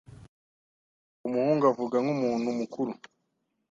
Uwo 1.17 1.27
muhungu 1.33 1.63
avuga 1.71 1.95
nkumuntu 2.03 2.47
mukuru. 2.59 2.91